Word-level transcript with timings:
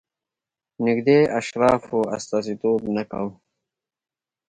نږدې 0.85 1.19
اشرافو 1.37 1.99
استازیتوب 2.15 2.81
نه 2.95 3.03
کاوه. 3.11 3.33